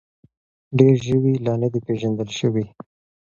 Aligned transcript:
ډېر 0.77 0.95
ژوي 1.05 1.33
لا 1.45 1.53
نه 1.61 1.67
دي 1.73 1.79
پېژندل 1.87 2.29
شوي. 2.39 2.65